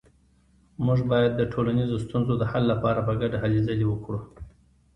موږ 0.85 0.99
باید 1.11 1.31
د 1.35 1.41
ټولنیزو 1.53 1.97
ستونزو 2.05 2.33
د 2.37 2.43
حل 2.51 2.63
لپاره 2.73 2.99
په 3.07 3.13
ګډه 3.21 3.37
هلې 3.43 3.59
ځلې 3.67 3.85
وکړو 3.87 4.19